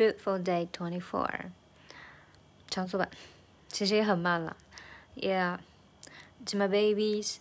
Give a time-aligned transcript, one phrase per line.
[0.00, 1.50] beautiful day twenty four，
[2.68, 3.10] 长速版，
[3.68, 4.56] 其实也很慢了。
[5.14, 5.58] Yeah,
[6.46, 7.36] to my babies,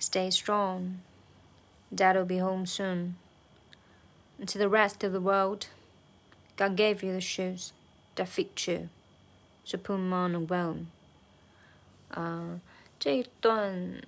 [0.00, 0.98] stay strong.
[1.94, 3.14] Dad'll be home soon.
[4.38, 5.66] And to the rest of the world,
[6.56, 7.70] God gave you the shoes
[8.16, 8.88] that fit you,
[9.64, 10.86] so put them on well.
[12.10, 12.60] 啊，
[12.98, 14.02] 这一段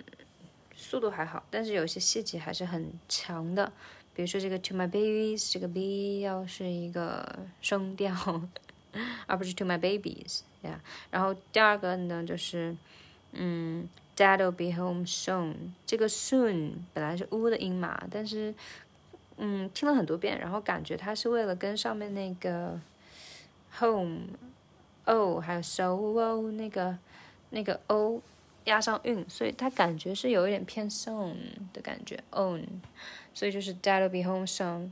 [0.77, 3.73] 速度还好，但是有些细节还是很强的。
[4.22, 8.14] 比如说这个 to my babies，这个 b 要是一个声调，
[9.26, 10.80] 而不是 to my babies，呀。
[11.10, 12.78] 然后第二个呢，就是
[13.32, 15.56] 嗯，dad will be home soon。
[15.88, 18.54] 这个 soon 本来是 u 的音嘛，但是
[19.38, 22.80] 嗯，听了很多遍，然后感觉它是为了跟上面那个
[23.80, 26.96] home，oh，还有 so o 那个
[27.50, 28.22] 那个 o
[28.66, 31.36] 押上韵，所以它感觉是有一点偏 soon
[31.74, 32.64] 的感觉 own。
[33.34, 34.90] 所以就是 Dad'll be home soon，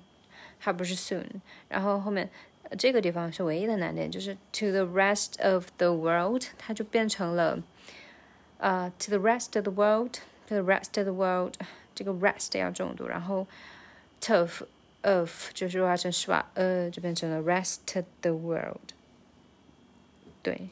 [0.57, 1.25] 还不是 soon。
[1.67, 2.29] 然后后面
[2.77, 7.59] 这个地方是唯一的难点，就是 to the rest of the world，它就变成了
[8.57, 11.55] 呃 to the rest of the world，to the rest of the world，
[11.93, 13.45] 这个 rest 要重读，然后
[14.21, 14.63] tough
[15.01, 16.49] of 就是化成是吧？
[16.53, 17.79] 呃，就变成了 rest
[18.21, 18.93] the world。
[20.41, 20.69] 对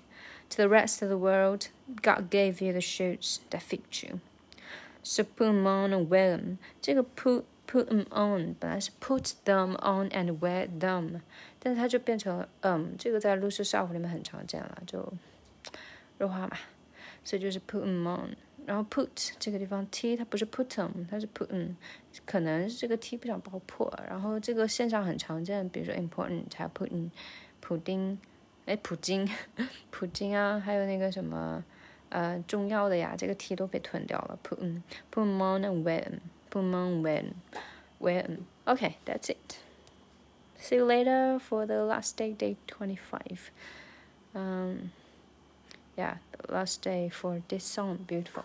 [0.50, 5.66] ，to the rest of the world，God gave you the shoes that fit you。So put them
[5.66, 6.58] on and wear them。
[6.80, 11.20] 这个 put put them on，本来是 put them on and wear them，
[11.58, 15.12] 但是它就变成了嗯，这个在 loose shelf 里面很常见了，就
[16.18, 16.56] 弱化嘛，
[17.24, 18.36] 所以就是 put them on。
[18.64, 21.74] 然后 put 这个地方 t 它不是 put them，它是 put them，
[22.24, 23.92] 可能这个 t 不想爆破。
[24.06, 27.10] 然后这个线上很常见，比如说 important 还有 put in，
[27.60, 28.16] 普丁，
[28.66, 29.28] 哎，普京，
[29.90, 31.64] 普京啊，还有那个什么
[32.10, 34.38] 呃重要的呀，这个 t 都被吞掉了。
[34.42, 37.32] put them，put them on and wear them。Pokemon when
[37.98, 39.56] when okay that's it
[40.60, 43.50] see you later for the last day day 25
[44.34, 44.90] um
[45.96, 48.44] yeah the last day for this song beautiful